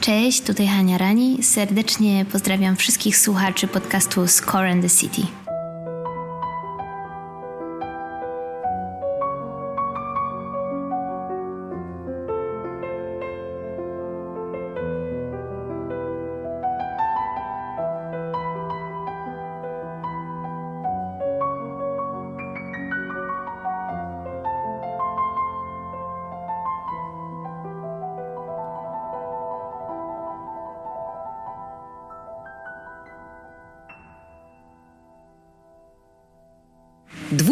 [0.00, 1.42] Cześć, tutaj Hania Rani.
[1.42, 5.39] Serdecznie pozdrawiam wszystkich słuchaczy podcastu Score and the City.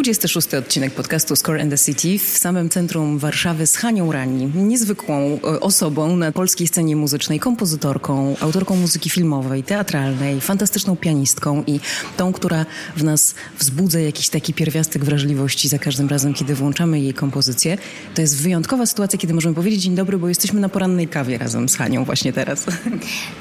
[0.08, 5.16] 26 odcinek podcastu Score and the City w samym centrum Warszawy z Hanią Rani, niezwykłą
[5.16, 11.80] e, osobą na polskiej scenie muzycznej, kompozytorką, autorką muzyki filmowej, teatralnej, fantastyczną pianistką i
[12.16, 17.14] tą, która w nas wzbudza jakiś taki pierwiastek wrażliwości za każdym razem, kiedy włączamy jej
[17.14, 17.78] kompozycję.
[18.14, 21.68] To jest wyjątkowa sytuacja, kiedy możemy powiedzieć dzień dobry, bo jesteśmy na porannej kawie razem
[21.68, 22.66] z Hanią właśnie teraz.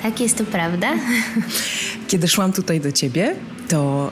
[0.02, 0.94] Tak, jest to prawda.
[2.08, 3.36] Kiedy szłam tutaj do ciebie,
[3.68, 4.12] to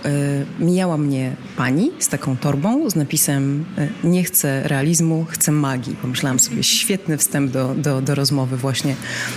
[0.60, 3.66] y, mijała mnie pani z taką torbą z napisem
[4.04, 5.96] y, nie chcę realizmu, chcę magii.
[5.96, 8.96] Pomyślałam sobie, świetny wstęp do, do, do rozmowy właśnie,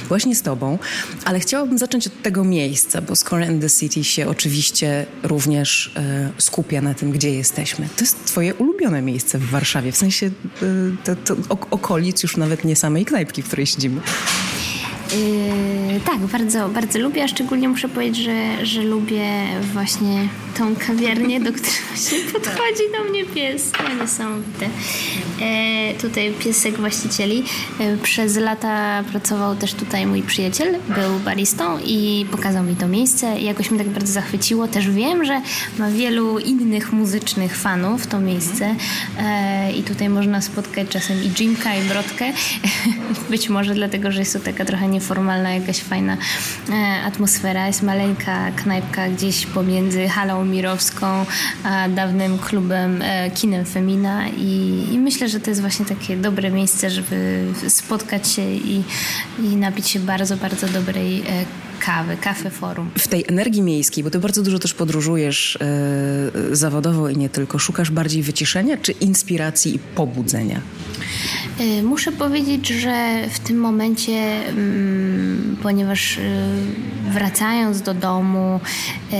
[0.09, 0.79] właśnie z tobą.
[1.25, 5.87] Ale chciałabym zacząć od tego miejsca, bo Score and the City się oczywiście również
[6.39, 7.89] y, skupia na tym, gdzie jesteśmy.
[7.97, 10.31] To jest twoje ulubione miejsce w Warszawie, w sensie
[11.05, 11.37] to, to
[11.71, 14.01] okolic już nawet nie samej knajpki, w której siedzimy.
[15.13, 15.68] Yy,
[16.01, 19.25] tak, bardzo, bardzo lubię, a szczególnie muszę powiedzieć, że, że lubię
[19.73, 21.73] właśnie tą kawiarnię, do której
[22.11, 23.73] się podchodzi do mnie pies.
[23.89, 24.69] No niesamowite.
[25.41, 27.45] E, tutaj piesek właścicieli.
[27.81, 33.41] E, przez lata pracował też tutaj mój przyjaciel, był baristą i pokazał mi to miejsce.
[33.41, 34.69] Jakoś mnie tak bardzo zachwyciło.
[34.69, 35.41] Też wiem, że
[35.79, 38.75] ma wielu innych muzycznych fanów to miejsce
[39.19, 42.33] e, i tutaj można spotkać czasem i Jimka i Brodkę.
[43.31, 46.17] Być może dlatego, że jest to taka trochę nieformalna, jakaś fajna
[46.71, 47.67] e, atmosfera.
[47.67, 51.27] Jest maleńka knajpka gdzieś pomiędzy halą Mirowską,
[51.65, 56.51] a dawnym klubem e, Kinem Femina i, i, myślę, że to jest właśnie takie dobre
[56.51, 58.83] miejsce, żeby spotkać się i,
[59.43, 61.45] i napić się bardzo, bardzo dobrej e,
[61.81, 62.91] kawy, kafe forum.
[62.99, 65.59] W tej energii miejskiej, bo ty bardzo dużo też podróżujesz
[66.53, 70.61] zawodowo i nie tylko, szukasz bardziej wyciszenia czy inspiracji i pobudzenia?
[71.59, 76.21] Yy, muszę powiedzieć, że w tym momencie, yy, ponieważ y,
[77.11, 78.61] wracając do domu
[79.13, 79.17] y,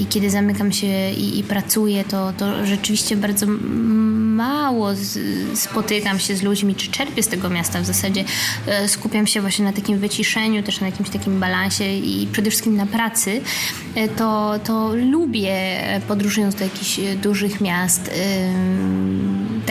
[0.00, 3.46] i kiedy zamykam się i, i pracuję, to, to rzeczywiście bardzo
[4.36, 4.88] mało
[5.54, 8.24] spotykam się z ludźmi, czy czerpię z tego miasta w zasadzie.
[8.86, 12.86] Skupiam się właśnie na takim wyciszeniu, też na jakimś takim balansie i przede wszystkim na
[12.86, 13.40] pracy,
[14.16, 18.10] to, to lubię podróżując do jakichś dużych miast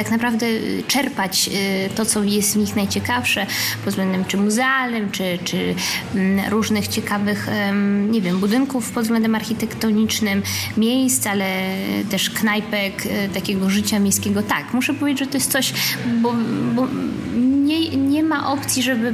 [0.03, 0.45] tak naprawdę
[0.87, 1.49] czerpać
[1.95, 3.45] to, co jest w nich najciekawsze
[3.85, 5.75] pod względem czy muzealnym, czy, czy
[6.15, 7.47] mm, różnych ciekawych,
[8.09, 10.41] nie wiem, budynków pod względem architektonicznym,
[10.77, 11.45] miejsc, ale
[12.09, 14.43] też knajpek, e, takiego życia miejskiego.
[14.43, 15.73] Tak, muszę powiedzieć, że to jest coś,
[16.21, 16.33] bo,
[16.75, 16.87] bo
[17.37, 19.13] nie, nie ma opcji, żeby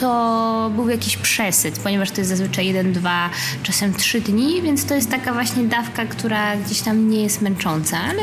[0.00, 3.30] to był jakiś przesyt, ponieważ to jest zazwyczaj jeden, dwa,
[3.62, 7.98] czasem trzy dni, więc to jest taka właśnie dawka, która gdzieś tam nie jest męcząca,
[8.10, 8.22] ale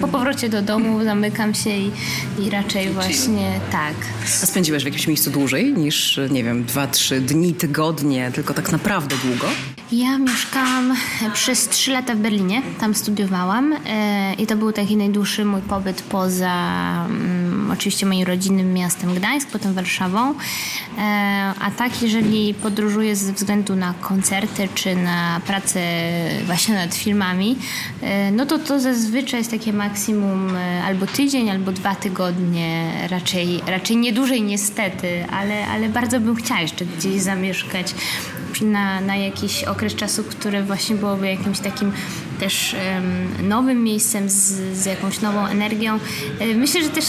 [0.00, 1.90] po powrocie do domu zamykam się i,
[2.38, 3.94] i raczej właśnie tak.
[4.42, 8.72] A spędziłeś w jakimś miejscu dłużej niż, nie wiem, dwa, trzy dni, tygodnie, tylko tak
[8.72, 9.46] naprawdę długo?
[9.92, 10.96] Ja mieszkałam
[11.34, 16.02] przez trzy lata w Berlinie, tam studiowałam e, i to był taki najdłuższy mój pobyt
[16.02, 16.54] poza
[17.08, 20.34] um, oczywiście moim rodzinnym miastem Gdańsk, potem Warszawą.
[20.98, 21.00] E,
[21.60, 25.80] a tak, jeżeli podróżuję ze względu na koncerty czy na pracę
[26.46, 27.56] właśnie nad filmami,
[28.02, 30.52] e, no to to zazwyczaj jest takie maksimum
[30.84, 36.60] albo tydzień, albo dwa tygodnie, raczej, raczej nie dłużej niestety, ale, ale bardzo bym chciała
[36.60, 37.94] jeszcze gdzieś zamieszkać
[38.62, 41.92] na, na jakiś okres czasu, który właśnie byłoby jakimś takim
[42.40, 42.76] też
[43.42, 44.34] nowym miejscem, z,
[44.72, 45.98] z, jakąś nową energią.
[46.40, 47.04] E, myślę, że też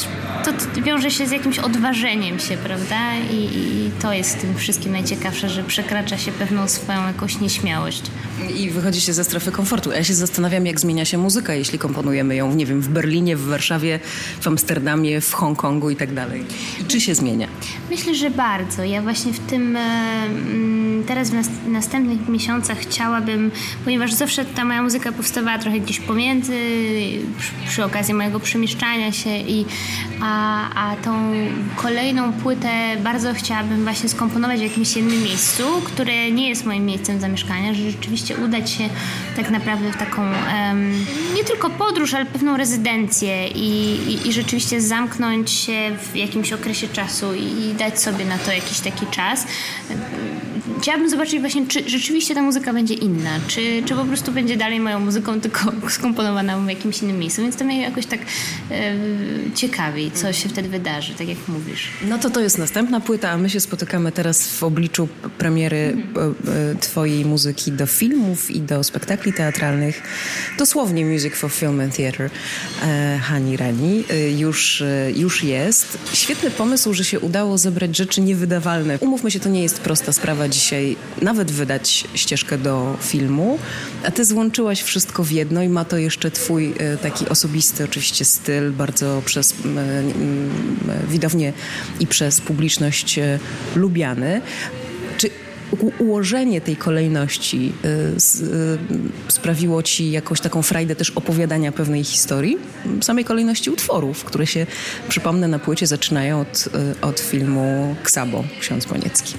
[0.46, 3.16] to, wiąże się z jakimś odważeniem się, prawda?
[3.32, 8.02] I, I, to jest tym wszystkim najciekawsze, że przekracza się pewną swoją jakąś nieśmiałość.
[8.58, 9.92] I wychodzi się ze strefy komfortu.
[9.92, 13.46] Ja się zastanawiam, jak zmienia się muzyka, jeśli komponujemy ją, nie wiem, w Berlinie, w
[13.46, 14.00] Warszawie,
[14.42, 16.44] w Amsterdamie, w Hongkongu i tak dalej.
[16.82, 17.48] I czy się zmienia?
[17.90, 18.84] Myślę, że bardzo.
[18.84, 19.78] Ja właśnie w tym
[21.08, 23.52] teraz w następnych miesiącach chciałabym,
[23.84, 26.60] ponieważ zawsze ta moja muzyka powstawała trochę gdzieś pomiędzy,
[27.40, 29.66] przy, przy okazji mojego przemieszczania się i
[30.22, 31.32] a, a tą
[31.76, 37.20] kolejną płytę bardzo chciałabym właśnie skomponować w jakimś jednym miejscu, które nie jest moim miejscem
[37.20, 38.90] zamieszkania, że rzeczywiście udać się
[39.36, 44.82] tak naprawdę w taką um, nie tylko podróż, ale pewną rezydencję i, i, i, rzeczywiście
[44.82, 49.48] zamknąć się w jakimś okresie czasu i dać sobie na to jakiś taki czas
[50.82, 54.80] chciałabym zobaczyć właśnie, czy rzeczywiście ta muzyka będzie inna, czy, czy po prostu będzie dalej
[54.80, 55.60] moją muzyką, tylko
[55.90, 57.42] skomponowana w jakimś innym miejscu.
[57.42, 58.20] Więc to mnie jakoś tak
[58.72, 58.94] e,
[59.56, 61.88] ciekawi, co się wtedy wydarzy, tak jak mówisz.
[62.08, 65.08] No to to jest następna płyta, a my się spotykamy teraz w obliczu
[65.38, 66.36] premiery mhm.
[66.80, 70.02] twojej muzyki do filmów i do spektakli teatralnych.
[70.58, 72.30] Dosłownie Music for Film and Theatre
[72.84, 75.98] e, Hani Rani e, już, e, już jest.
[76.14, 78.98] Świetny pomysł, że się udało zebrać rzeczy niewydawalne.
[79.00, 83.60] Umówmy się, to nie jest prosta sprawa dzisiaj nawet wydać ścieżkę do filmu,
[84.06, 88.26] a ty złączyłaś wszystko w jedno i ma to jeszcze twój e, taki osobisty oczywiście
[88.26, 89.54] styl, bardzo przez
[91.08, 91.54] widownię
[92.00, 93.40] i przez publiczność e,
[93.76, 94.42] lubiany.
[95.18, 95.30] Czy
[96.00, 97.74] ułożenie tej kolejności
[99.28, 102.58] y, sprawiło ci jakąś taką frajdę też opowiadania pewnej historii,
[103.02, 104.68] samej kolejności utworów, które się,
[105.10, 106.70] przypomnę, na płycie zaczynają od,
[107.02, 109.34] od filmu Ksabo, ksiądz Moniecki.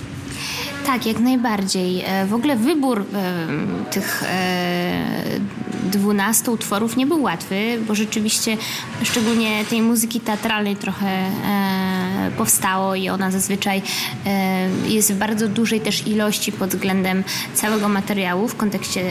[0.87, 2.05] Tak, jak najbardziej.
[2.07, 3.05] E, w ogóle wybór e,
[3.91, 5.37] tych e,
[5.85, 8.57] dwunastu utworów nie był łatwy, bo rzeczywiście
[9.03, 11.31] szczególnie tej muzyki teatralnej trochę
[12.39, 13.83] powstało i ona zazwyczaj
[14.87, 17.25] jest w bardzo dużej też ilości pod względem
[17.55, 19.03] całego materiału w kontekście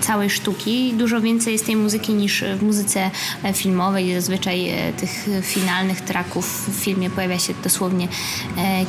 [0.00, 0.94] całej sztuki.
[0.96, 3.10] Dużo więcej jest tej muzyki niż w muzyce
[3.54, 4.14] filmowej.
[4.14, 8.08] Zazwyczaj tych finalnych traków w filmie pojawia się dosłownie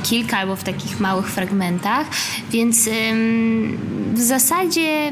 [0.04, 2.08] kilka albo w takich małych fragmentach.
[2.52, 2.90] Więc
[4.14, 5.12] w zasadzie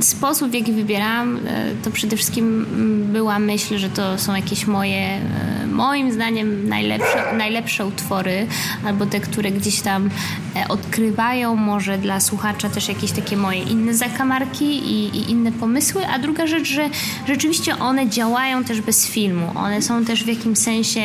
[0.00, 2.66] sposób, w jaki wybieram, e, to przede wszystkim
[3.12, 5.20] była myśl, że to są jakieś moje, e,
[5.66, 8.46] moim zdaniem, najlepsze, najlepsze utwory,
[8.86, 10.10] albo te, które gdzieś tam
[10.56, 16.06] e, odkrywają może dla słuchacza też jakieś takie moje inne zakamarki i, i inne pomysły.
[16.06, 16.90] A druga rzecz, że
[17.28, 19.50] rzeczywiście one działają też bez filmu.
[19.54, 21.00] One są też w jakimś sensie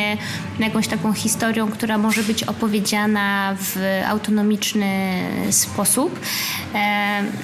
[0.58, 4.89] jakąś taką historią, która może być opowiedziana w autonomiczny
[5.50, 6.20] sposób.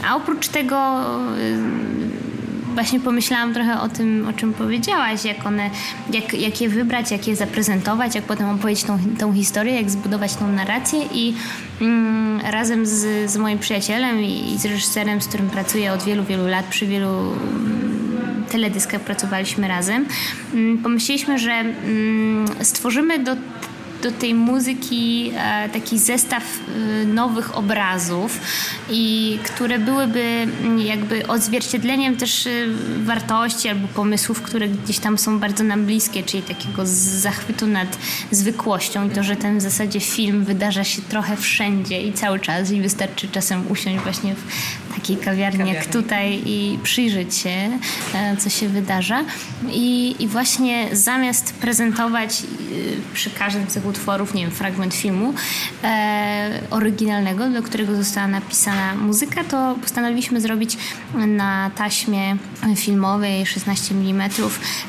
[0.08, 1.04] A oprócz tego
[2.76, 5.70] właśnie pomyślałam trochę o tym, o czym powiedziałaś, jak one,
[6.12, 10.34] jak, jak je wybrać, jak je zaprezentować, jak potem opowiedzieć tą, tą historię, jak zbudować
[10.34, 11.34] tą narrację i
[11.80, 16.24] mm, razem z, z moim przyjacielem i, i z reżyserem, z którym pracuję od wielu,
[16.24, 20.06] wielu lat przy wielu mm, teledyskach pracowaliśmy razem.
[20.54, 23.36] Mm, pomyśleliśmy, że mm, stworzymy do
[24.02, 28.40] do tej muzyki e, taki zestaw e, nowych obrazów
[28.90, 32.50] i które byłyby mm, jakby odzwierciedleniem też e,
[33.04, 37.98] wartości albo pomysłów, które gdzieś tam są bardzo nam bliskie, czyli takiego zachwytu nad
[38.30, 42.70] zwykłością i to, że ten w zasadzie film wydarza się trochę wszędzie i cały czas
[42.70, 47.78] i wystarczy czasem usiąść właśnie w takiej kawiarni jak tutaj i przyjrzeć się,
[48.38, 49.24] co się wydarza.
[49.72, 52.42] I, i właśnie zamiast prezentować
[53.14, 55.34] przy każdym z tych utworów, nie wiem, fragment filmu
[55.84, 60.76] e, oryginalnego, do którego została napisana muzyka, to postanowiliśmy zrobić
[61.14, 62.36] na taśmie
[62.76, 64.30] filmowej 16 mm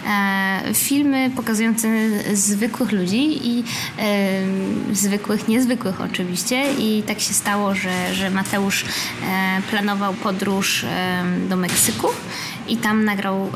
[0.07, 1.87] e, filmy pokazujące
[2.33, 3.63] zwykłych ludzi i
[3.99, 6.73] e, zwykłych, niezwykłych oczywiście.
[6.79, 12.07] I tak się stało, że, że Mateusz e, planował podróż e, do Meksyku
[12.69, 13.51] i tam nagrał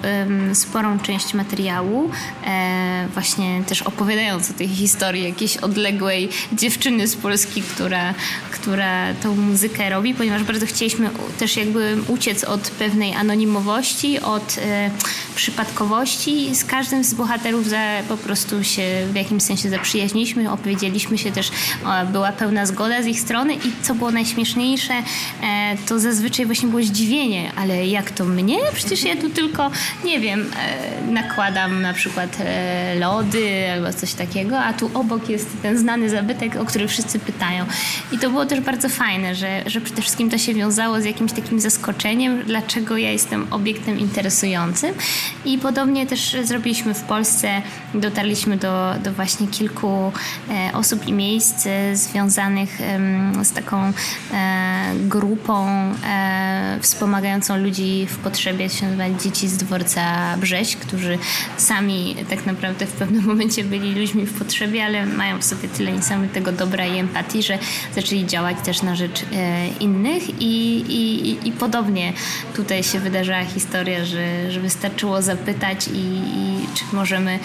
[0.54, 2.10] sporą część materiału,
[2.46, 8.14] e, właśnie też opowiadając o tej historii jakiejś odległej dziewczyny z Polski, która,
[8.52, 14.90] która tą muzykę robi, ponieważ bardzo chcieliśmy też jakby uciec od pewnej anonimowości, od e,
[15.36, 16.56] przypadkowości.
[16.56, 21.52] Z każdym z bohaterów za, po prostu się w jakimś sensie zaprzyjaźniliśmy, opowiedzieliśmy się też,
[21.86, 26.70] o, była pełna zgoda z ich strony i co było najśmieszniejsze, e, to zazwyczaj właśnie
[26.70, 28.58] było zdziwienie, ale jak to mnie?
[28.74, 29.72] Przecież ja tu tylko,
[30.06, 35.48] nie wiem, e, nakładam na przykład e, lody albo coś takiego, a tu obok jest
[35.62, 37.66] ten znany zabytek, o który wszyscy pytają.
[38.12, 41.32] I to było też bardzo fajne, że, że przede wszystkim to się wiązało z jakimś
[41.32, 44.96] takim zaskoczeniem, dlaczego ja jestem obiektem interesującym.
[45.46, 47.62] I podobnie też zrobiliśmy w Polsce,
[47.94, 50.12] dotarliśmy do, do właśnie kilku
[50.50, 52.80] e, osób i miejsc związanych
[53.44, 53.94] z taką
[54.96, 55.68] grupą
[56.82, 58.91] wspomagającą ludzi w potrzebie się
[59.24, 61.18] Dzieci z dworca Brześć, którzy
[61.58, 65.92] sami tak naprawdę w pewnym momencie byli ludźmi w potrzebie, ale mają w sobie tyle
[65.92, 67.60] niesamowitego dobra i empatii, że
[67.96, 72.14] zaczęli działać też na rzecz e, innych i, i, i podobnie
[72.56, 76.00] tutaj się wydarzała historia, że, że wystarczyło zapytać i,
[76.38, 77.40] i czy możemy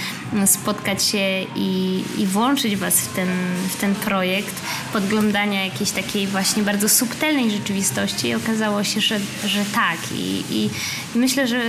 [0.47, 3.29] spotkać się i, i włączyć Was w ten,
[3.69, 4.55] w ten projekt
[4.93, 9.99] podglądania jakiejś takiej właśnie bardzo subtelnej rzeczywistości i okazało się, że, że tak.
[10.15, 10.71] I, i,
[11.15, 11.63] I, myślę, że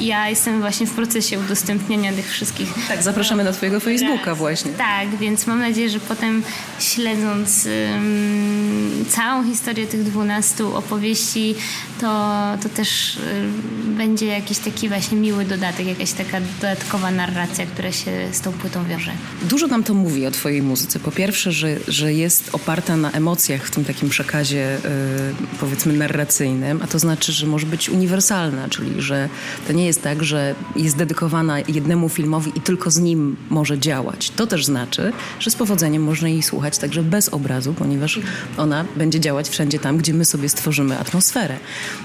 [0.00, 2.68] ja jestem właśnie w procesie udostępniania tych wszystkich.
[2.88, 4.72] Tak, zapraszamy na Twojego Facebooka właśnie.
[4.72, 6.42] Tak, więc mam nadzieję, że potem
[6.80, 11.54] śledząc um, całą historię tych dwunastu opowieści,
[12.00, 17.92] to, to też um, będzie jakiś taki właśnie miły dodatek, jakaś taka dodatkowa narracja, która
[17.92, 19.12] się z tą płytą wiąże.
[19.42, 20.98] Dużo nam to mówi o Twojej muzyce.
[20.98, 26.80] Po pierwsze, że, że jest oparta na emocjach w tym takim przekazie, yy, powiedzmy, narracyjnym,
[26.82, 29.28] a to znaczy, że może być uniwersalna, czyli że
[29.66, 34.30] to nie jest tak, że jest dedykowana jednemu filmowi i tylko z nim może działać.
[34.30, 38.20] To też znaczy, że z powodzeniem można jej słuchać także bez obrazu, ponieważ
[38.56, 41.56] ona będzie działać wszędzie tam, gdzie my sobie stworzymy atmosferę.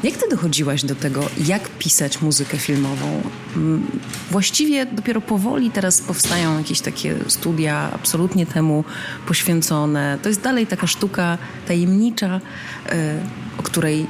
[0.04, 3.22] Jak ty dochodziłaś do tego, jak pisać muzykę filmową?
[3.56, 3.88] Mm,
[4.32, 8.84] właściwie dopiero powoli teraz powstają jakieś takie studia absolutnie temu
[9.28, 10.18] poświęcone.
[10.24, 11.38] To jest dalej taka sztuka
[11.68, 12.42] tajemnicza,
[12.90, 13.20] e,
[13.58, 14.08] o której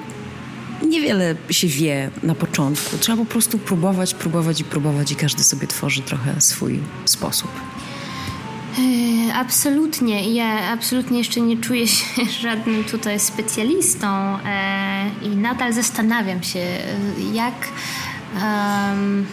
[0.90, 2.98] niewiele się wie na początku.
[2.98, 7.52] Trzeba po prostu próbować, próbować i próbować i każdy sobie tworzy trochę swój sposób.
[8.80, 10.34] E, absolutnie.
[10.34, 16.66] Ja absolutnie jeszcze nie czuję się żadnym tutaj specjalistą e, i nadal zastanawiam się,
[17.34, 17.68] jak.
[18.36, 19.26] Um,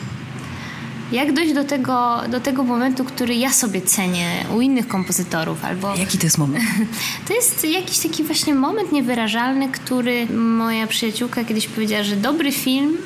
[1.13, 5.65] jak dojść do tego, do tego momentu, który ja sobie cenię u innych kompozytorów?
[5.65, 5.97] Albo...
[5.97, 6.65] Jaki to jest moment?
[7.29, 12.97] To jest jakiś taki właśnie moment niewyrażalny, który moja przyjaciółka kiedyś powiedziała, że dobry film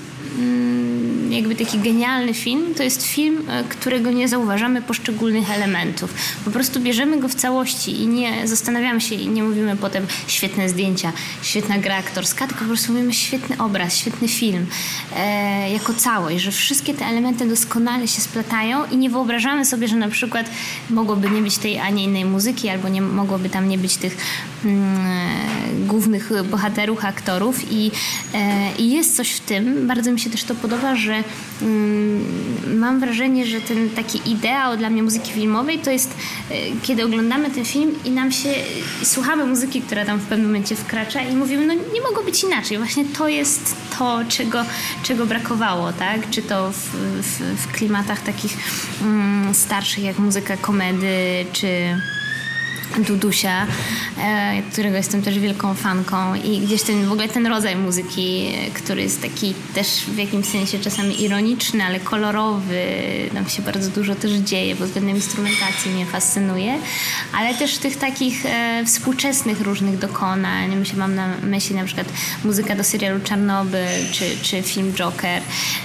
[1.31, 6.14] jakby taki genialny film, to jest film, e, którego nie zauważamy poszczególnych elementów.
[6.45, 10.69] Po prostu bierzemy go w całości i nie zastanawiamy się i nie mówimy potem świetne
[10.69, 11.12] zdjęcia,
[11.43, 14.67] świetna gra aktorska, tylko po prostu mówimy świetny obraz, świetny film
[15.17, 19.97] e, jako całość, że wszystkie te elementy doskonale się splatają i nie wyobrażamy sobie, że
[19.97, 20.50] na przykład
[20.91, 24.12] mogłoby nie być tej, a nie innej muzyki, albo nie mogłoby tam nie być tych
[24.12, 24.51] mm,
[25.87, 27.90] głównych bohaterów, aktorów i,
[28.35, 31.25] e, i jest coś w tym, bardzo mi się też to podoba, że
[31.62, 32.25] mm,
[32.78, 36.14] mam wrażenie, że ten taki ideał dla mnie muzyki filmowej to jest,
[36.50, 38.49] e, kiedy oglądamy ten film i nam się,
[39.02, 42.78] słuchamy muzyki, która tam w pewnym momencie wkracza i mówimy, no nie mogło być inaczej.
[42.78, 44.64] Właśnie to jest to, czego,
[45.02, 46.31] czego brakowało, tak?
[46.31, 46.76] Czy to w,
[47.23, 48.57] w, w klimatach takich
[49.02, 51.69] mm, starszych, jak muzyka komedy, czy
[52.99, 53.66] Dudusia,
[54.18, 59.02] e, którego jestem też wielką fanką i gdzieś ten w ogóle ten rodzaj muzyki, który
[59.02, 62.84] jest taki też w jakimś sensie czasami ironiczny, ale kolorowy,
[63.34, 66.78] nam się bardzo dużo też dzieje, pod względem instrumentacji mnie fascynuje,
[67.32, 72.06] ale też tych takich e, współczesnych różnych dokonań, myślę, mam na myśli na przykład
[72.44, 75.42] muzyka do serialu Czarnobyl, czy, czy film Joker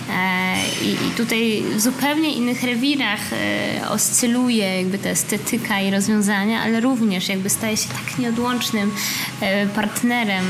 [0.10, 3.20] e, i, i tutaj w zupełnie innych rewirach
[3.90, 8.92] oscyluje jakby ta estetyka i rozwiązania, ale również również jakby staje się tak nieodłącznym
[9.42, 10.46] e, partnerem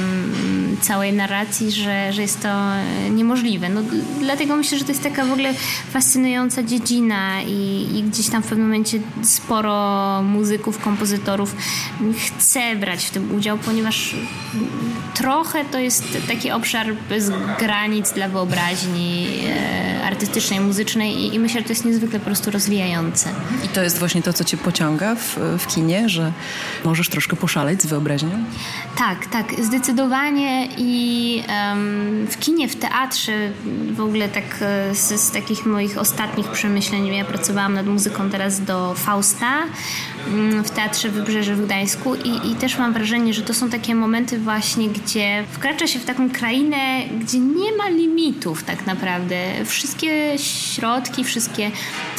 [0.82, 3.70] całej narracji, że, że jest to e, niemożliwe.
[3.70, 3.82] No,
[4.20, 5.54] dlatego myślę, że to jest taka w ogóle
[5.92, 11.56] fascynująca dziedzina i, i gdzieś tam w pewnym momencie sporo muzyków, kompozytorów
[12.26, 14.16] chce brać w tym udział, ponieważ
[15.16, 21.60] trochę to jest taki obszar bez granic dla wyobraźni e, artystycznej, muzycznej i, i myślę,
[21.60, 23.30] że to jest niezwykle po prostu rozwijające.
[23.66, 26.32] I to jest właśnie to, co cię pociąga w, w kinie, że
[26.86, 28.44] możesz troszkę poszaleć z wyobraźnią?
[28.98, 33.52] Tak, tak, zdecydowanie i um, w kinie, w teatrze
[33.92, 38.62] w ogóle tak e, z, z takich moich ostatnich przemyśleń, ja pracowałam nad muzyką teraz
[38.62, 39.64] do Fausta
[40.64, 44.40] w Teatrze Wybrzeże w Gdańsku i, i też mam wrażenie, że to są takie momenty
[44.40, 46.78] właśnie, gdzie wkracza się w taką krainę,
[47.20, 49.36] gdzie nie ma limitów tak naprawdę.
[49.66, 51.72] Wszystkie środki, wszystkie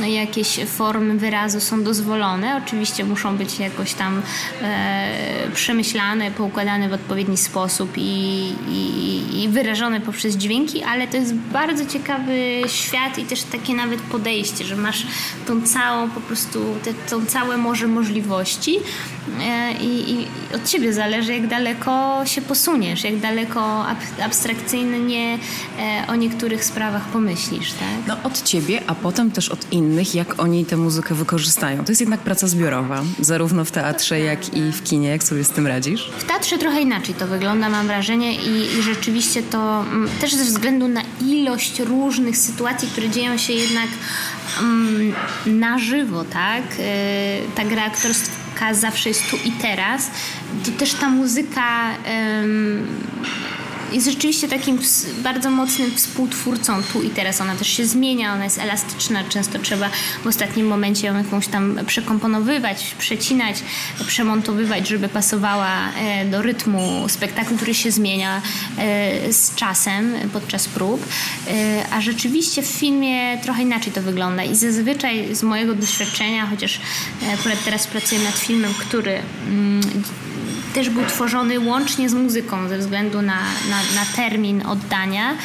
[0.06, 2.62] jakieś formy wyrazu są dozwolone.
[2.64, 4.22] Oczywiście muszą być jakoś tam
[4.62, 5.08] e,
[5.54, 11.86] przemyślane, poukładane w odpowiedni sposób i, i, i wyrażone poprzez dźwięki, ale to jest bardzo
[11.86, 15.06] ciekawy świat i też takie nawet podejście, że masz
[15.46, 18.76] tą całą po prostu, te, tą całe morze możliwości
[19.40, 25.38] e, i, i od ciebie zależy, jak daleko się posuniesz, jak daleko ab, abstrakcyjnie
[25.78, 28.06] e, o niektórych sprawach pomyślisz, tak?
[28.06, 31.84] No od ciebie, a potem też od innych, jak oni tę muzykę wykorzystają.
[31.84, 35.08] To jest jednak praca zbiorowa, zarówno w teatrze, jak i w kinie.
[35.08, 36.10] Jak sobie z tym radzisz?
[36.18, 40.44] W teatrze trochę inaczej to wygląda, mam wrażenie i, i rzeczywiście to mm, też ze
[40.44, 43.88] względu na ilość różnych sytuacji, które dzieją się jednak
[44.60, 45.12] um,
[45.46, 46.62] na żywo, tak?
[46.78, 46.84] Yy,
[47.54, 50.10] ta gra aktorska zawsze jest tu i teraz.
[50.64, 51.90] To też ta muzyka
[53.92, 54.78] jest rzeczywiście takim
[55.22, 57.40] bardzo mocnym współtwórcą tu i teraz.
[57.40, 59.24] Ona też się zmienia, ona jest elastyczna.
[59.24, 59.90] Często trzeba
[60.24, 63.56] w ostatnim momencie ją jakąś tam przekomponowywać, przecinać,
[64.06, 68.42] przemontowywać, żeby pasowała e, do rytmu spektaklu, który się zmienia
[68.78, 71.06] e, z czasem podczas prób.
[71.48, 76.80] E, a rzeczywiście w filmie trochę inaczej to wygląda i zazwyczaj z mojego doświadczenia, chociaż
[77.34, 79.82] akurat teraz pracuję nad filmem, który mm,
[80.74, 83.38] też był tworzony łącznie z muzyką ze względu na,
[83.70, 85.36] na, na termin oddania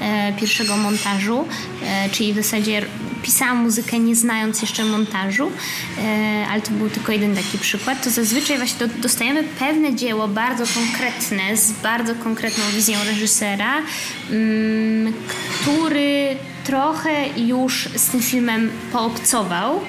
[0.00, 1.48] e, pierwszego montażu,
[1.82, 2.82] e, czyli w zasadzie
[3.22, 5.50] pisałam muzykę nie znając jeszcze montażu,
[5.98, 10.28] e, ale to był tylko jeden taki przykład, to zazwyczaj właśnie do, dostajemy pewne dzieło
[10.28, 13.82] bardzo konkretne, z bardzo konkretną wizją reżysera,
[14.30, 15.12] mm,
[15.60, 19.80] który trochę już z tym filmem poobcował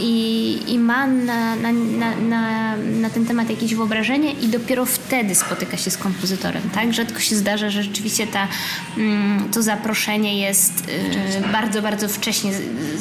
[0.00, 5.76] i, i ma na, na, na, na, ten temat jakieś wyobrażenie i dopiero wtedy spotyka
[5.76, 6.94] się z kompozytorem, tak?
[6.94, 8.48] Rzadko się zdarza, że rzeczywiście ta,
[8.96, 10.72] mm, to zaproszenie jest
[11.44, 12.52] y, bardzo, bardzo wcześnie.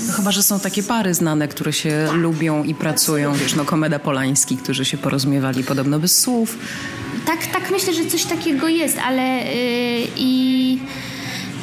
[0.07, 2.15] No chyba, że są takie pary znane, które się tak.
[2.15, 6.57] lubią i pracują, wiesz, no Komeda Polański, którzy się porozumiewali podobno bez słów.
[7.25, 10.79] Tak, tak myślę, że coś takiego jest, ale yy, i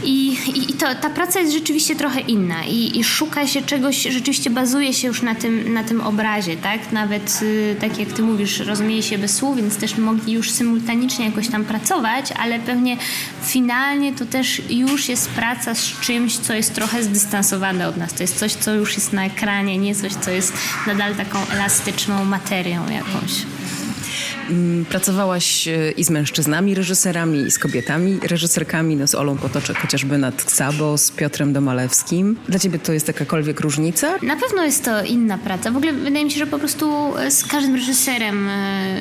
[0.04, 0.38] i,
[0.70, 4.94] i, to, ta praca jest rzeczywiście trochę inna i, i, szuka się czegoś, rzeczywiście bazuje
[4.94, 6.92] się już na tym, na tym obrazie, tak?
[6.92, 11.26] Nawet y, tak jak ty mówisz, rozumieje się bez słów, więc też mogli już symultanicznie
[11.26, 12.96] jakoś tam pracować, ale pewnie
[13.42, 18.14] finalnie to też już jest praca z czymś, co jest trochę zdystansowane od nas.
[18.14, 20.52] To jest coś, co już jest na ekranie, nie coś, co jest
[20.86, 23.32] nadal taką elastyczną materią jakąś.
[24.50, 29.76] Mm, pracowałaś e, i z mężczyznami reżyserami, i z kobietami reżyserkami, no z Olą Potoczek
[29.78, 32.36] chociażby nad Ksabo, z Piotrem Domalewskim.
[32.48, 34.14] Dla ciebie to jest jakakolwiek różnica?
[34.22, 35.70] Na pewno jest to inna praca.
[35.70, 38.96] W ogóle wydaje mi się, że po prostu z każdym reżyserem, e,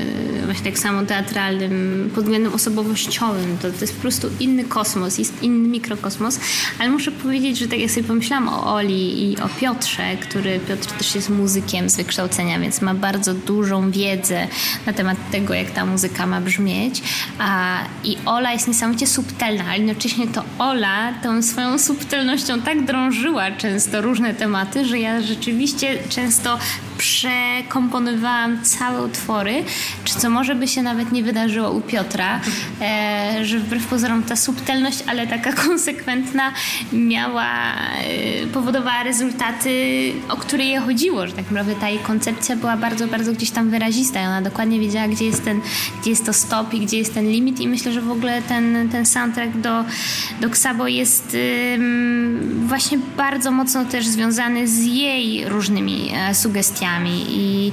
[0.46, 5.44] właśnie tak samo teatralnym, pod względem osobowościowym, to, to jest po prostu inny kosmos, jest
[5.44, 6.40] inny mikrokosmos,
[6.80, 10.92] ale muszę powiedzieć, że tak jak sobie pomyślałam o Oli i o Piotrze, który Piotr
[10.92, 14.48] też jest muzykiem z wykształcenia, więc ma bardzo dużą wiedzę
[14.86, 17.02] na temat tego, jak ta muzyka ma brzmieć.
[17.40, 23.52] A, I Ola jest niesamowicie subtelna, ale jednocześnie to Ola tą swoją subtelnością tak drążyła
[23.52, 26.60] często różne tematy, że ja rzeczywiście często
[27.04, 29.64] przekomponowałam całe utwory,
[30.04, 32.40] czy co może by się nawet nie wydarzyło u Piotra,
[32.82, 36.52] e, że wbrew pozorom ta subtelność, ale taka konsekwentna
[36.94, 39.70] miała, e, powodowała rezultaty,
[40.30, 43.70] o które je chodziło, że tak naprawdę ta jej koncepcja była bardzo, bardzo gdzieś tam
[43.70, 45.62] wyrazista i ona dokładnie wiedziała, gdzie jest ten,
[46.02, 47.60] gdzie jest to stop i gdzie jest ten limit.
[47.60, 49.86] I myślę, że w ogóle ten, ten soundtrack do,
[50.42, 51.38] do Ksabo jest
[52.66, 57.72] właśnie bardzo mocno też związany z jej różnymi e, sugestiami i,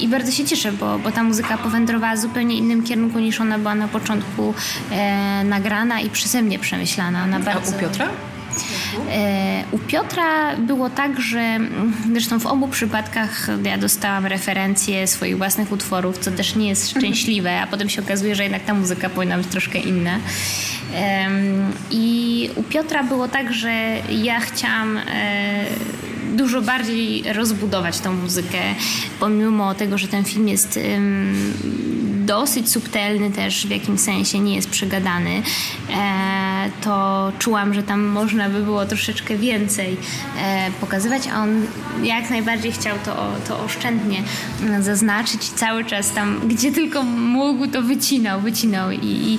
[0.00, 3.58] i bardzo się cieszę, bo, bo ta muzyka powędrowała w zupełnie innym kierunku niż ona
[3.58, 4.54] była na początku
[4.90, 7.24] e, nagrana i przeze mnie przemyślana.
[7.24, 7.72] Ona bardzo...
[7.72, 8.08] A u Piotra?
[9.10, 11.58] E, u Piotra było tak, że
[12.12, 17.60] zresztą w obu przypadkach ja dostałam referencje swoich własnych utworów, co też nie jest szczęśliwe,
[17.60, 20.18] a potem się okazuje, że jednak ta muzyka powinna być troszkę inna.
[21.90, 23.72] I u Piotra było tak, że
[24.10, 25.02] ja chciałam e,
[26.32, 28.58] dużo bardziej rozbudować tą muzykę,
[29.20, 30.78] pomimo tego, że ten film jest
[32.24, 35.42] dosyć subtelny też w jakimś sensie, nie jest przegadany,
[35.90, 39.96] e, to czułam, że tam można by było troszeczkę więcej
[40.38, 41.66] e, pokazywać, a on
[42.02, 44.22] jak najbardziej chciał to, to oszczędnie
[44.80, 49.38] zaznaczyć cały czas tam, gdzie tylko mógł, to wycinał, wycinał i, i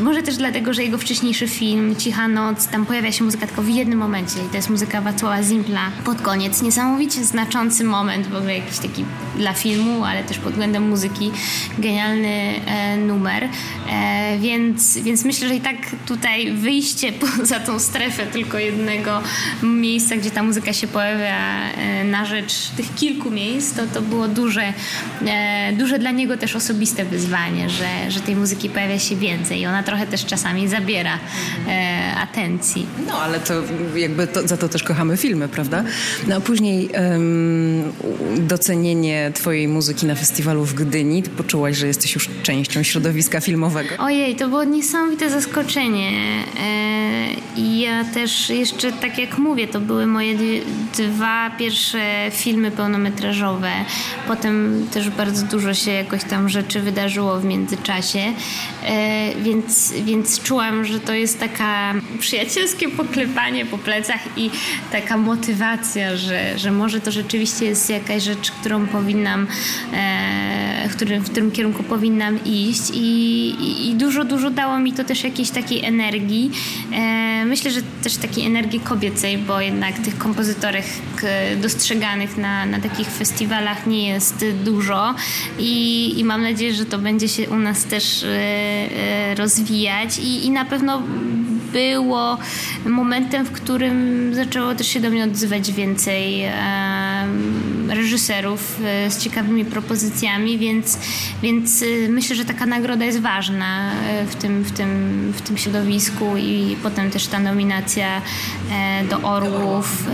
[0.00, 3.68] może też dlatego, że jego wcześniejszy film Cicha Noc, tam pojawia się muzyka tylko w
[3.68, 6.62] jednym momencie i to jest muzyka Wacława Zimpla pod koniec.
[6.62, 9.04] Niesamowicie znaczący moment w ogóle jakiś taki
[9.36, 11.30] dla filmu, ale też pod względem muzyki
[11.78, 13.48] genialny oryginalny numer,
[14.40, 19.22] więc, więc myślę, że i tak tutaj wyjście poza tą strefę tylko jednego
[19.62, 21.36] miejsca, gdzie ta muzyka się pojawia
[22.04, 24.72] na rzecz tych kilku miejsc, to, to było duże,
[25.78, 29.82] duże dla niego też osobiste wyzwanie, że, że tej muzyki pojawia się więcej i ona
[29.82, 31.18] trochę też czasami zabiera
[32.22, 32.86] atencji.
[33.06, 33.54] No ale to
[33.96, 35.84] jakby to, za to też kochamy filmy, prawda?
[36.26, 37.92] No a później um,
[38.38, 41.22] docenienie twojej muzyki na festiwalu w Gdyni.
[41.22, 43.94] Poczułaś, że jesteś już częścią środowiska filmowego.
[43.98, 46.10] Ojej, to było niesamowite zaskoczenie.
[46.60, 50.34] E, I ja też jeszcze, tak jak mówię, to były moje
[50.98, 53.70] dwa pierwsze filmy pełnometrażowe.
[54.28, 58.20] Potem też bardzo dużo się jakoś tam rzeczy wydarzyło w międzyczasie.
[58.84, 64.50] E, więc, więc czułam, że to jest taka przyjacielskie poklepanie po plecach i
[64.92, 69.46] taka motywacja, że, że może to rzeczywiście jest jakaś rzecz, którą powinnam,
[69.92, 72.01] e, w, którym, w którym kierunku powinnam
[72.44, 72.98] iść i,
[73.60, 76.50] i, i, dużo, dużo dało mi to też jakiejś takiej energii.
[76.92, 80.84] E, myślę, że też takiej energii kobiecej, bo jednak tych kompozytorek
[81.62, 85.14] dostrzeganych na, na takich festiwalach nie jest dużo
[85.58, 90.46] i, i mam nadzieję, że to będzie się u nas też e, e rozwijać i,
[90.46, 91.02] i na pewno
[91.72, 92.38] było
[92.86, 96.44] momentem, w którym zaczęło też się do mnie odzywać więcej
[97.94, 100.98] reżyserów e, z ciekawymi propozycjami, więc,
[101.42, 105.56] więc e, myślę, że taka nagroda jest ważna e, w tym, w tym, w tym
[105.58, 108.22] środowisku i potem też ta nominacja
[109.10, 110.04] do Orłów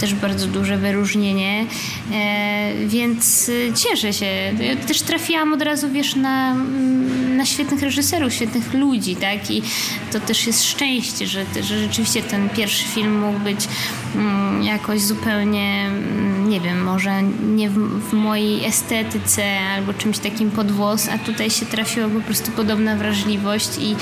[0.00, 1.66] też bardzo duże wyróżnienie,
[2.12, 4.26] e, więc e, cieszę się.
[4.60, 9.50] Ja też trafiłam od razu, wiesz, na, mm, na świetnych reżyserów, świetnych ludzi, tak?
[9.50, 9.62] I
[10.12, 13.68] to też jest szczęście, że, że rzeczywiście ten pierwszy film mógł być
[14.14, 17.22] mm, jakoś zupełnie, mm, nie wiem, może
[17.56, 22.20] nie w, w mojej estetyce albo czymś takim pod włos, a tutaj się trafiła po
[22.20, 23.96] prostu podobna wrażliwość i,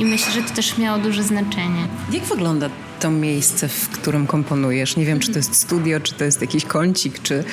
[0.00, 1.88] i myślę, że to też miało duże znaczenie.
[2.12, 4.96] Jak wygląda to miejsce, w którym komponujesz?
[4.96, 7.44] Nie wiem, czy to jest studio, czy to jest jakiś kącik, czy,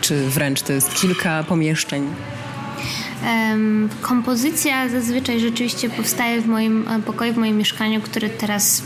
[0.00, 2.08] czy wręcz to jest kilka pomieszczeń.
[4.00, 8.82] Kompozycja zazwyczaj rzeczywiście powstaje w moim e, pokoju, w moim mieszkaniu, które teraz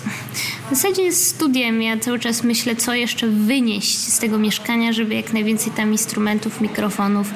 [0.71, 1.83] w zasadzie jest studiem.
[1.83, 6.61] Ja cały czas myślę, co jeszcze wynieść z tego mieszkania, żeby jak najwięcej tam instrumentów,
[6.61, 7.35] mikrofonów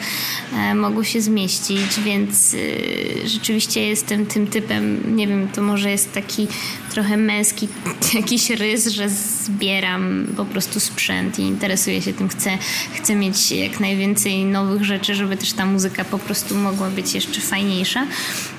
[0.57, 6.13] e, mogło się zmieścić, więc e, rzeczywiście jestem tym typem, nie wiem, to może jest
[6.13, 6.47] taki
[6.91, 7.69] trochę męski
[8.21, 12.59] jakiś rys, że zbieram po prostu sprzęt i interesuję się tym, chcę,
[12.95, 17.41] chcę mieć jak najwięcej nowych rzeczy, żeby też ta muzyka po prostu mogła być jeszcze
[17.41, 18.07] fajniejsza.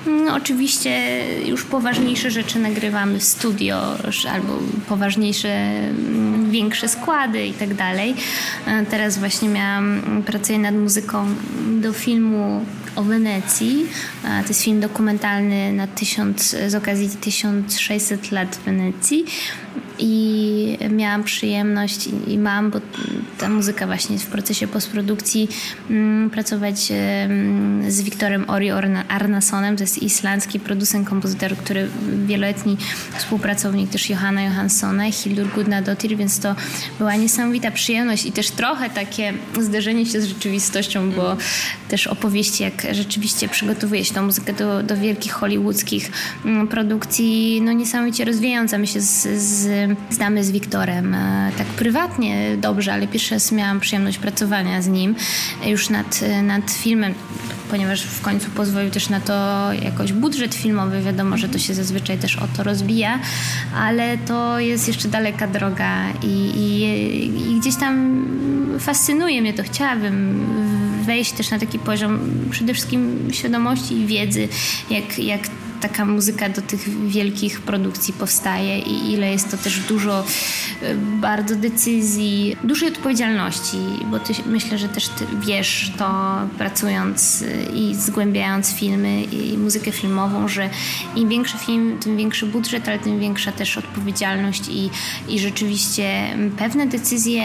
[0.06, 3.76] No, oczywiście już poważniejsze rzeczy nagrywamy w studio
[4.32, 8.14] albo poważniejsze, mm, większe składy i tak dalej.
[8.90, 11.26] Teraz właśnie miałam, pracuję nad muzyką
[11.80, 12.64] do filmu
[12.96, 13.86] o Wenecji.
[14.22, 19.24] To jest film dokumentalny na tysiąc, z okazji 1600 lat Wenecji
[19.98, 22.80] i miałam przyjemność i, i mam, bo
[23.38, 25.48] ta muzyka właśnie jest w procesie postprodukcji,
[25.90, 28.70] mm, pracować mm, z Wiktorem Ori
[29.08, 31.88] Arnasonem, to jest islandzki producent, kompozytor, który
[32.26, 32.76] wieloletni
[33.18, 36.54] współpracownik też Johanna Johanssona, Hildur Gudnadottir, więc to
[36.98, 41.38] była niesamowita przyjemność i też trochę takie zderzenie się z rzeczywistością, bo mm.
[41.88, 46.10] też opowieści, jak rzeczywiście przygotowuje się tą muzykę do, do wielkich hollywoodzkich
[46.70, 48.78] produkcji, no niesamowicie rozwijająca.
[48.78, 53.80] My się z, z znamy z Wiktorem e, tak prywatnie dobrze, ale pierwszy raz miałam
[53.80, 55.14] przyjemność pracowania z nim
[55.66, 57.14] już nad, nad filmem
[57.70, 61.02] ponieważ w końcu pozwolił też na to jakoś budżet filmowy.
[61.02, 63.18] Wiadomo, że to się zazwyczaj też o to rozbija,
[63.76, 68.24] ale to jest jeszcze daleka droga i, i, i gdzieś tam
[68.80, 69.62] fascynuje mnie to.
[69.62, 70.46] Chciałabym
[71.06, 72.18] wejść też na taki poziom
[72.50, 74.48] przede wszystkim świadomości i wiedzy,
[74.90, 75.40] jak, jak
[75.88, 80.24] taka muzyka do tych wielkich produkcji powstaje i ile jest to też dużo
[80.82, 83.76] e, bardzo decyzji, dużej odpowiedzialności,
[84.10, 89.92] bo ty, myślę, że też ty wiesz to pracując e, i zgłębiając filmy i muzykę
[89.92, 90.70] filmową, że
[91.16, 94.90] im większy film, tym większy budżet, ale tym większa też odpowiedzialność i,
[95.28, 97.42] i rzeczywiście pewne decyzje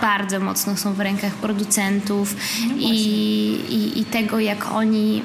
[0.00, 2.36] bardzo mocno są w rękach producentów
[2.68, 2.96] no i,
[3.70, 5.22] i, i, tego, jak oni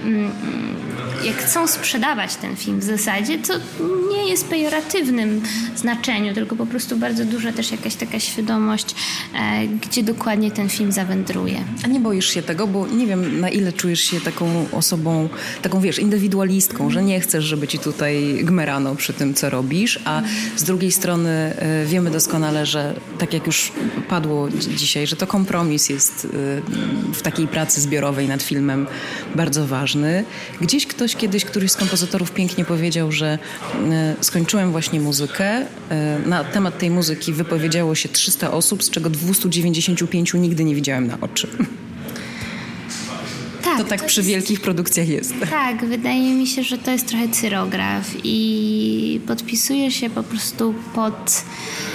[1.24, 3.54] jak chcą sprzedawać ten film w zasadzie, to
[4.12, 5.42] nie jest pejoratywnym
[5.76, 8.96] znaczeniu, tylko po prostu bardzo duża też jakaś taka świadomość,
[9.36, 11.64] e, gdzie dokładnie ten film zawędruje.
[11.84, 15.30] A nie boisz się tego, bo nie wiem na ile czujesz się taką osobą,
[15.62, 20.22] taką wiesz, indywidualistką, że nie chcesz, żeby ci tutaj gmerano przy tym, co robisz, a
[20.56, 23.72] z drugiej strony e, wiemy doskonale, że tak jak już
[24.10, 28.88] padło dzisiaj, że to kompromis jest e, w takiej pracy zbiorowej nad filmem
[29.36, 30.24] bardzo ważny.
[30.62, 33.40] Gdzieś ktoś kiedyś, któryś z kompozytorów pięknie powiedział, że
[33.92, 35.66] e, skończyłem właśnie muzykę.
[36.26, 41.18] Na temat tej muzyki wypowiedziało się 300 osób, z czego 295 nigdy nie widziałem na
[41.22, 41.48] oczy.
[43.64, 44.30] Tak, to tak to przy jest...
[44.30, 45.34] wielkich produkcjach jest.
[45.50, 51.44] Tak, wydaje mi się, że to jest trochę cyrograf i podpisuje się po prostu pod
[51.44, 51.91] E,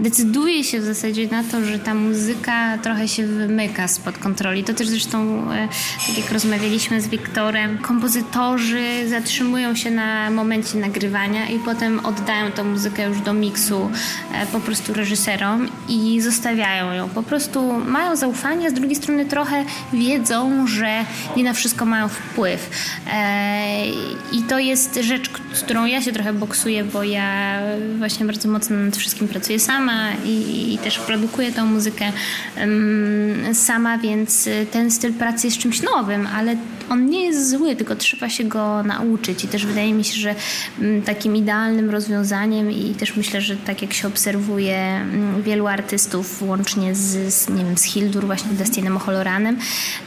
[0.00, 4.64] decyduje się w zasadzie na to, że ta muzyka trochę się wymyka spod kontroli.
[4.64, 5.68] To też zresztą, e,
[6.06, 12.64] tak jak rozmawialiśmy z Wiktorem, kompozytorzy zatrzymują się na momencie nagrywania i potem oddają tę
[12.64, 13.90] muzykę już do miksu
[14.34, 17.08] e, po prostu reżyserom i zostawiają ją.
[17.08, 21.04] Po prostu mają zaufanie, z drugiej strony trochę wiedzą, że
[21.36, 22.70] nie na wszystko mają wpływ.
[24.32, 27.60] I to jest rzecz, z którą ja się trochę boksuję, bo ja
[27.98, 32.12] właśnie bardzo mocno nad wszystkim pracuję sama i, i też produkuję tą muzykę
[33.52, 36.56] sama, więc ten styl pracy jest czymś nowym, ale
[36.90, 40.34] on nie jest zły, tylko trzeba się go nauczyć i też wydaje mi się, że
[40.80, 46.42] um, takim idealnym rozwiązaniem i też myślę, że tak jak się obserwuje um, wielu artystów,
[46.42, 49.56] łącznie z, z, nie wiem, z Hildur, właśnie Dustinem O'Holoranem,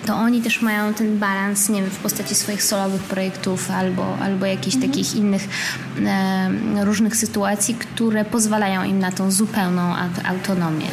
[0.05, 4.45] to oni też mają ten balans, nie wiem, w postaci swoich solowych projektów albo, albo
[4.45, 4.91] jakichś mhm.
[4.91, 5.47] takich innych
[6.05, 10.87] e, różnych sytuacji, które pozwalają im na tą zupełną autonomię.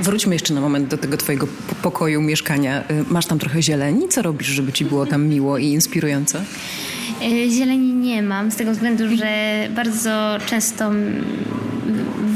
[0.00, 1.46] Wróćmy jeszcze na moment do tego twojego
[1.82, 2.80] pokoju, mieszkania.
[2.90, 4.08] Y, masz tam trochę zieleni?
[4.08, 6.38] Co robisz, żeby ci było tam miło i inspirująco?
[7.22, 10.90] Y, zieleni nie mam, z tego względu, że bardzo często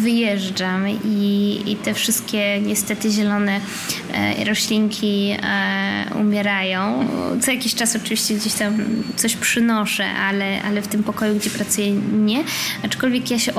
[0.07, 3.61] wyjeżdżam i, i te wszystkie niestety zielone
[4.13, 5.37] e, roślinki
[6.21, 7.09] umierają.
[7.43, 8.75] Co jakiś czas oczywiście gdzieś tam
[9.17, 12.45] coś przynoszę, ale, ale w tym pokoju, gdzie pracuję nie.
[12.83, 13.53] Aczkolwiek ja się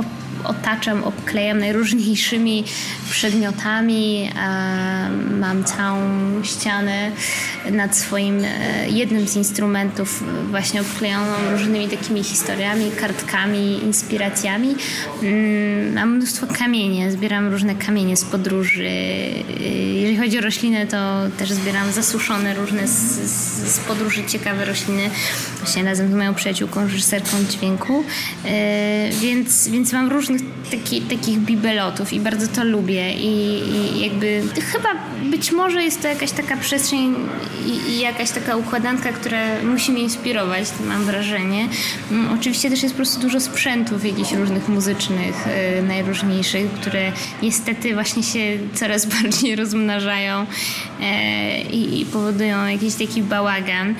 [0.43, 2.63] otaczam, obklejam najróżniejszymi
[3.09, 4.31] przedmiotami.
[5.39, 5.99] Mam całą
[6.43, 7.11] ścianę
[7.71, 14.75] nad swoim e, jednym z instrumentów właśnie obklejoną różnymi takimi historiami, kartkami, inspiracjami.
[15.23, 18.85] Mm, mam mnóstwo kamieni, zbieram różne kamienie z podróży.
[18.85, 20.97] E, jeżeli chodzi o rośliny, to
[21.37, 22.93] też zbieram zasuszone różne z,
[23.75, 25.09] z podróży ciekawe rośliny.
[25.59, 28.03] Właśnie razem z moją przyjaciółką, reżyserką dźwięku.
[28.45, 34.41] E, więc, więc mam różnych taki, takich bibelotów i bardzo to lubię i, i jakby
[34.71, 34.89] chyba
[35.23, 37.15] być może jest to jakaś taka przestrzeń
[37.65, 41.67] i, i, jakaś taka układanka, która musi mnie inspirować, mam wrażenie.
[42.11, 45.47] Mm, oczywiście też jest po prostu dużo sprzętów jakichś różnych muzycznych,
[45.79, 48.39] y, najróżniejszych, które niestety właśnie się
[48.73, 50.45] coraz bardziej rozmnażają
[51.01, 53.95] e, i, i powodują jakiś taki bałagan.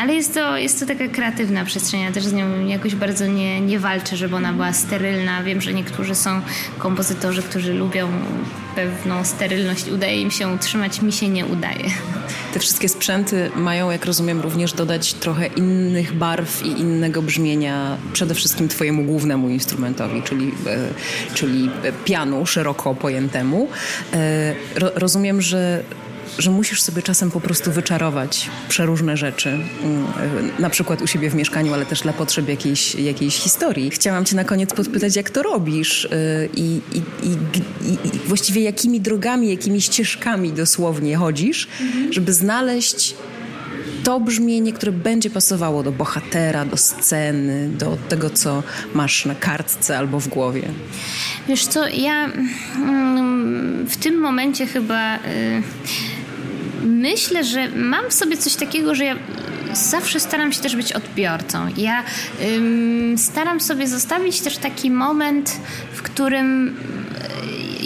[0.00, 3.60] Ale jest to, jest to taka kreatywna przestrzeń, ja też z nią jakoś bardzo nie,
[3.60, 5.42] nie walczę, żeby ona była sterylna.
[5.42, 6.40] Wiem, że niektórzy są
[6.78, 8.08] kompozytorzy, którzy lubią
[8.76, 11.84] pewną sterylność, udaje im się utrzymać, mi się nie udaje.
[12.52, 18.34] Te wszystkie sprzęty mają, jak rozumiem, również dodać trochę innych barw i innego brzmienia przede
[18.34, 20.78] wszystkim twojemu głównemu instrumentowi, czyli, e,
[21.34, 21.70] czyli
[22.04, 23.68] pianu szeroko pojętemu.
[24.12, 24.54] E,
[24.94, 25.82] rozumiem, że
[26.38, 30.06] że musisz sobie czasem po prostu wyczarować przeróżne rzeczy, mm,
[30.58, 33.90] na przykład u siebie w mieszkaniu, ale też dla potrzeb jakiejś, jakiejś historii.
[33.90, 36.08] Chciałam cię na koniec podpytać, jak to robisz y,
[36.54, 37.32] i, i, i,
[37.92, 42.12] i właściwie jakimi drogami, jakimi ścieżkami dosłownie chodzisz, mhm.
[42.12, 43.14] żeby znaleźć
[44.06, 48.62] to brzmienie, które będzie pasowało do bohatera, do sceny, do tego, co
[48.94, 50.62] masz na kartce albo w głowie?
[51.48, 52.24] Wiesz co, ja
[52.76, 55.18] mm, w tym momencie chyba y,
[56.82, 59.16] myślę, że mam w sobie coś takiego, że ja
[59.72, 61.58] zawsze staram się też być odbiorcą.
[61.76, 62.02] Ja
[63.16, 65.60] staram sobie zostawić też taki moment,
[65.92, 66.76] w którym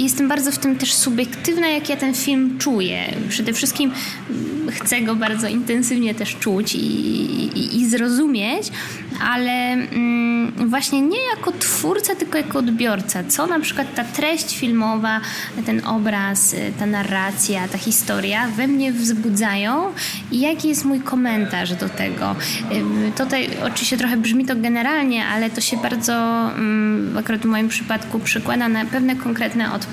[0.03, 3.15] jestem bardzo w tym też subiektywna, jak ja ten film czuję.
[3.29, 3.93] Przede wszystkim
[4.71, 8.71] chcę go bardzo intensywnie też czuć i, i, i zrozumieć,
[9.21, 13.25] ale mm, właśnie nie jako twórca, tylko jako odbiorca.
[13.25, 15.21] Co na przykład ta treść filmowa,
[15.67, 19.93] ten obraz, ta narracja, ta historia we mnie wzbudzają
[20.33, 22.37] i jaki jest mój komentarz do tego.
[23.17, 28.19] Tutaj oczywiście trochę brzmi to generalnie, ale to się bardzo, mm, akurat w moim przypadku,
[28.19, 29.90] przykłada na pewne konkretne odpowiedzi.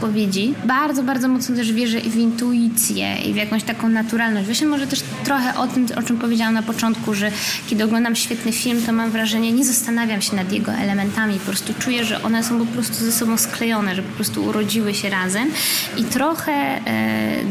[0.65, 4.45] Bardzo, bardzo mocno też wierzę w intuicję i w jakąś taką naturalność.
[4.45, 7.31] Właśnie może też trochę o tym, o czym powiedziałam na początku, że
[7.67, 11.73] kiedy oglądam świetny film, to mam wrażenie, nie zastanawiam się nad jego elementami, po prostu
[11.79, 15.47] czuję, że one są po prostu ze sobą sklejone, że po prostu urodziły się razem.
[15.97, 16.81] I trochę e,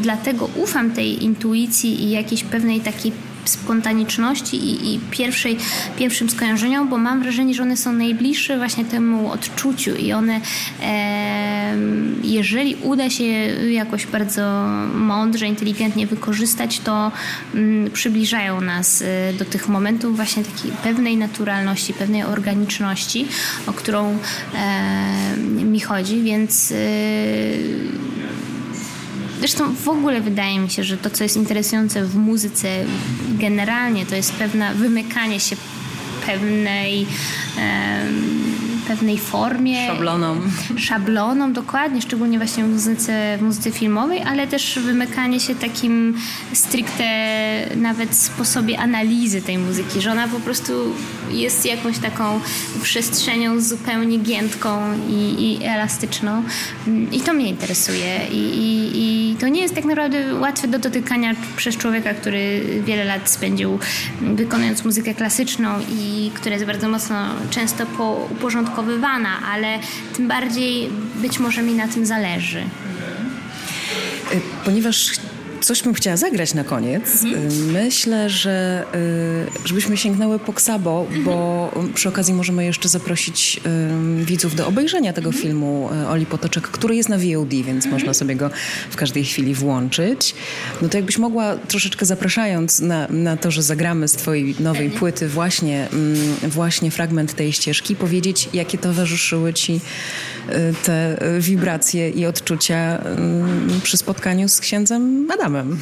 [0.03, 3.13] dlatego ufam tej intuicji i jakiejś pewnej takiej
[3.49, 5.59] spontaniczności i, i, pierwszej,
[5.97, 10.41] pierwszym skojarzeniom, bo mam wrażenie, że one są najbliższe właśnie temu odczuciu i one,
[10.83, 11.77] e,
[12.23, 13.25] jeżeli uda się
[13.71, 17.13] jakoś bardzo mądrze, inteligentnie wykorzystać, to
[17.55, 23.27] mm, przybliżają nas e, do tych momentów właśnie takiej pewnej naturalności, pewnej organiczności,
[23.67, 24.19] o którą
[24.55, 26.77] e, mi chodzi, więc e,
[29.47, 32.69] Zresztą w ogóle wydaje mi się, że to, co jest interesujące w muzyce
[33.29, 35.57] generalnie, to jest pewne wymykanie się
[36.27, 37.07] pewnej
[38.89, 39.87] pewnej formie.
[39.87, 40.51] Szablonom.
[40.77, 46.15] Szablonom, dokładnie, szczególnie właśnie w muzyce, w muzyce filmowej, ale też wymykanie się takim
[46.53, 47.05] stricte
[47.77, 50.73] nawet sposobie analizy tej muzyki, że ona po prostu
[51.31, 52.41] jest jakąś taką
[52.83, 56.43] przestrzenią zupełnie giętką i, i elastyczną
[57.13, 61.35] i to mnie interesuje I, i, i to nie jest tak naprawdę łatwe do dotykania
[61.57, 63.79] przez człowieka, który wiele lat spędził
[64.21, 65.69] wykonując muzykę klasyczną
[66.01, 67.17] i która jest bardzo mocno
[67.51, 67.87] często
[68.31, 69.79] uporządkowywana, ale
[70.17, 72.61] tym bardziej być może mi na tym zależy.
[74.33, 75.13] Y, ponieważ
[75.67, 77.25] coś bym chciała zagrać na koniec.
[77.25, 77.73] Mhm.
[77.73, 78.85] Myślę, że
[79.65, 81.25] y, żebyśmy sięgnęły po Ksabo, mhm.
[81.25, 83.61] bo przy okazji możemy jeszcze zaprosić
[84.23, 85.43] widzów do obejrzenia tego mhm.
[85.43, 87.93] filmu y, Oli Potoczek, który jest na VOD, więc mhm.
[87.93, 88.51] można sobie go
[88.91, 90.35] w każdej chwili włączyć.
[90.83, 95.29] No to jakbyś mogła troszeczkę zapraszając na, na to, że zagramy z twojej nowej płyty
[95.29, 95.89] właśnie,
[96.43, 99.81] właśnie fragment tej ścieżki, powiedzieć, jakie towarzyszyły ci y,
[100.83, 102.99] te wibracje i odczucia
[103.83, 105.79] przy spotkaniu z księdzem Adamem?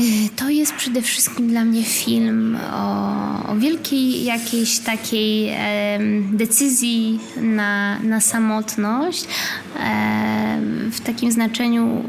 [0.00, 5.98] Y, to jest przede wszystkim dla mnie film o, o wielkiej jakiejś takiej e,
[6.32, 10.60] decyzji na, na samotność, e,
[10.92, 12.04] w takim znaczeniu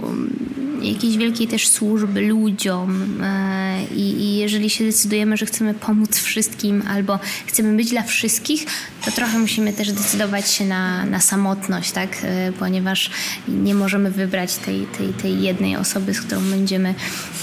[0.81, 6.83] jakiejś wielkiej też służby ludziom e, i, i jeżeli się decydujemy, że chcemy pomóc wszystkim
[6.89, 8.65] albo chcemy być dla wszystkich,
[9.05, 12.09] to trochę musimy też decydować się na, na samotność, tak?
[12.23, 13.11] E, ponieważ
[13.47, 16.95] nie możemy wybrać tej, tej, tej jednej osoby, z którą będziemy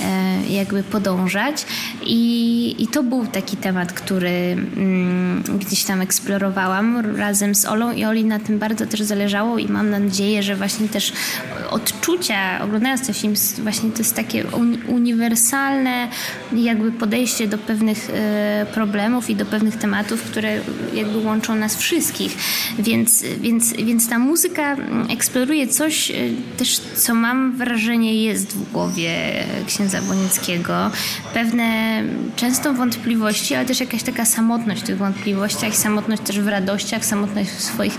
[0.04, 1.66] e, jakby podążać.
[2.02, 8.04] I, i to był taki temat, który mm, gdzieś tam eksplorowałam razem z Olą i
[8.04, 11.12] Oli na tym bardzo też zależało i mam nadzieję, że właśnie też
[11.70, 14.44] odczucia, oglądając ten film, właśnie to jest takie
[14.88, 16.08] uniwersalne
[16.52, 20.60] jakby podejście do pewnych e, problemów i do pewnych tematów, które
[20.94, 22.36] jakby łączą nas wszystkich.
[22.78, 24.76] Więc, więc, więc ta muzyka
[25.10, 26.14] eksploruje coś e,
[26.56, 30.90] też, co mam wrażenie jest w głowie księdza Bonickiego.
[31.34, 32.02] Pewne
[32.36, 37.50] często wątpliwości, ale też jakaś taka samotność w tych wątpliwościach, samotność też w radościach, samotność
[37.50, 37.98] w swoich,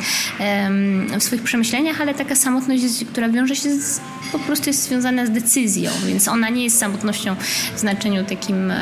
[1.19, 5.31] w swoich przemyśleniach, ale taka samotność, która wiąże się z, po prostu jest związana z
[5.31, 7.35] decyzją, więc ona nie jest samotnością
[7.75, 8.73] w znaczeniu takim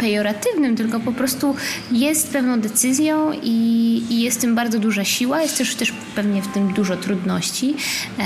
[0.00, 1.56] pejoratywnym, tylko po prostu
[1.92, 3.75] jest pewną decyzją i,
[4.10, 7.74] i jest w tym bardzo duża siła, jest też, też pewnie w tym dużo trudności,
[8.18, 8.24] e,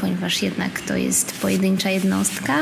[0.00, 2.54] ponieważ jednak to jest pojedyncza jednostka,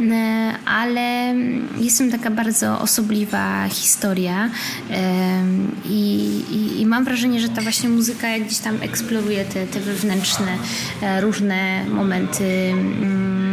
[0.00, 1.34] e, ale
[1.78, 4.50] jest taka bardzo osobliwa historia
[4.90, 5.42] e,
[5.88, 9.80] i, i, i, mam wrażenie, że ta właśnie muzyka jak gdzieś tam eksploruje te, te
[9.80, 10.58] wewnętrzne
[11.02, 13.43] e, różne momenty mm,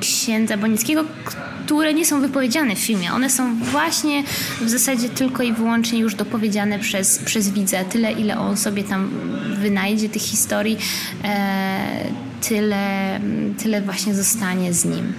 [0.00, 3.12] księdza Bonickiego, które nie są wypowiedziane w filmie.
[3.12, 4.24] One są właśnie
[4.60, 7.84] w zasadzie tylko i wyłącznie już dopowiedziane przez, przez widza.
[7.84, 9.10] Tyle, ile on sobie tam
[9.60, 10.78] wynajdzie tych historii,
[11.24, 12.04] e,
[12.48, 13.20] tyle,
[13.62, 15.12] tyle właśnie zostanie z nim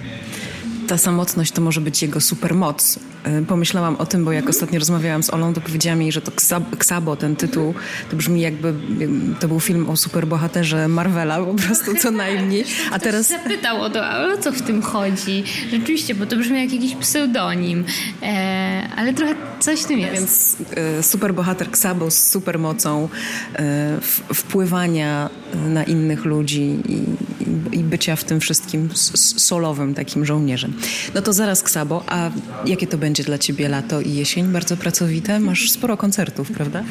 [0.88, 2.98] ta samotność to może być jego supermoc.
[3.40, 6.32] Y, pomyślałam o tym, bo jak ostatnio rozmawiałam z Olą, to powiedziała mi, że to
[6.78, 7.74] Ksabo, ten tytuł,
[8.10, 8.74] to brzmi jakby
[9.40, 12.64] to był film o superbohaterze Marvela, po prostu co najmniej.
[12.90, 13.28] A teraz...
[13.28, 14.00] zapytał o to,
[14.34, 15.44] o co w tym chodzi.
[15.70, 17.84] Rzeczywiście, bo to brzmi jak jakiś pseudonim,
[18.22, 20.14] e, ale trochę coś w tym jest.
[20.14, 23.08] Więc e, superbohater Ksabo z supermocą
[23.54, 23.98] e,
[24.34, 25.30] wpływania
[25.68, 27.02] na innych ludzi i,
[27.72, 28.88] i bycia w tym wszystkim
[29.36, 30.74] solowym takim żołnierzem.
[31.14, 32.30] No to zaraz Ksabo, a
[32.66, 34.46] jakie to będzie dla ciebie lato i jesień?
[34.46, 35.40] Bardzo pracowite?
[35.40, 36.84] Masz sporo koncertów, prawda?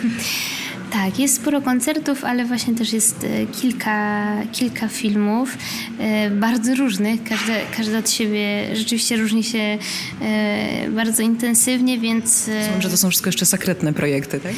[0.92, 5.58] Tak, jest sporo koncertów, ale właśnie też jest e, kilka, kilka filmów,
[6.00, 7.24] e, bardzo różnych.
[7.24, 9.78] Każdy, każdy od siebie rzeczywiście różni się
[10.22, 12.48] e, bardzo intensywnie, więc...
[12.48, 14.52] Rozumiem, że to są wszystko jeszcze sekretne projekty, tak?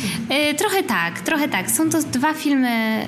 [0.57, 1.71] Trochę tak, trochę tak.
[1.71, 3.05] Są to dwa filmy,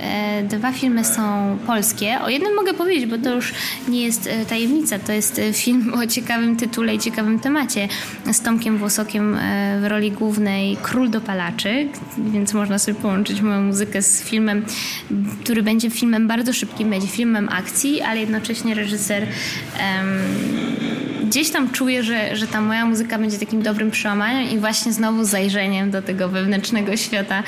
[0.49, 2.21] dwa filmy są polskie.
[2.21, 3.53] O jednym mogę powiedzieć, bo to już
[3.87, 4.99] nie jest tajemnica.
[4.99, 7.87] To jest film o ciekawym tytule i ciekawym temacie
[8.31, 9.37] z Tomkiem Włosokiem
[9.81, 14.65] w roli głównej Król Dopalaczy, więc można sobie połączyć moją muzykę z filmem,
[15.43, 22.03] który będzie filmem bardzo szybkim, będzie filmem akcji, ale jednocześnie reżyser um, gdzieś tam czuje,
[22.03, 26.29] że, że ta moja muzyka będzie takim dobrym przełamaniem i właśnie znowu zajrzeniem do tego
[26.29, 27.43] wewnętrznego świata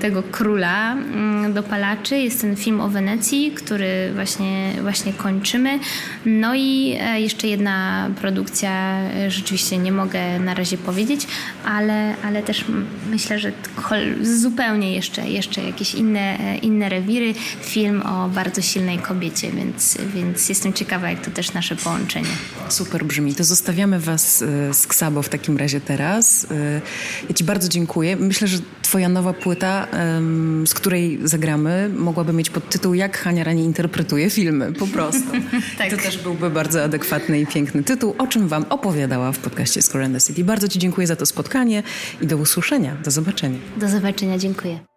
[0.00, 2.18] tego króla mm, do palaczy.
[2.18, 5.78] Jest ten film o Wenecji, który właśnie, właśnie kończymy.
[6.26, 11.26] No i e, jeszcze jedna produkcja, e, rzeczywiście nie mogę na razie powiedzieć,
[11.64, 12.64] ale, ale też
[13.10, 13.52] myślę, że
[14.22, 17.34] zupełnie jeszcze, jeszcze jakieś inne, e, inne rewiry.
[17.62, 22.28] Film o bardzo silnej kobiecie, więc, więc jestem ciekawa, jak to też nasze połączenie.
[22.68, 23.31] Super brzmi.
[23.34, 26.46] To zostawiamy Was e, z Ksabo w takim razie teraz.
[26.50, 26.80] E,
[27.28, 28.16] ja Ci bardzo dziękuję.
[28.16, 28.58] Myślę, że
[28.92, 29.86] Twoja nowa płyta,
[30.66, 35.30] z której zagramy, mogłaby mieć podtytuł Jak Hania Rani interpretuje filmy, po prostu.
[35.78, 35.90] tak.
[35.90, 40.08] To też byłby bardzo adekwatny i piękny tytuł, o czym Wam opowiadała w podcaście Score
[40.12, 40.44] the City.
[40.44, 41.82] Bardzo Ci dziękuję za to spotkanie
[42.20, 42.96] i do usłyszenia.
[43.04, 43.58] Do zobaczenia.
[43.76, 44.91] Do zobaczenia, dziękuję.